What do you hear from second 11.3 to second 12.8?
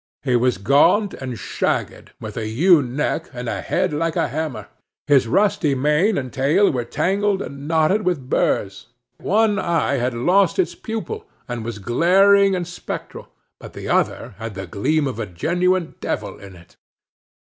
and was glaring and